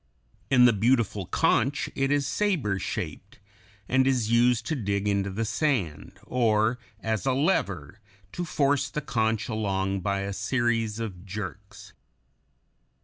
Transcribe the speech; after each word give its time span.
In 0.49 0.65
the 0.65 0.73
beautiful 0.73 1.27
conch 1.27 1.87
it 1.93 2.09
is 2.11 2.25
saber 2.25 2.79
shaped, 2.79 3.37
and 3.87 4.07
is 4.07 4.31
used 4.31 4.65
to 4.65 4.75
dig 4.75 5.07
into 5.07 5.29
the 5.29 5.45
sand, 5.45 6.17
or, 6.25 6.79
as 7.01 7.27
a 7.27 7.33
lever, 7.33 7.99
to 8.31 8.43
force 8.43 8.89
the 8.89 9.01
conch 9.01 9.47
along 9.47 9.99
by 9.99 10.21
a 10.21 10.33
series 10.33 10.97
of 10.97 11.23
jerks. 11.23 11.93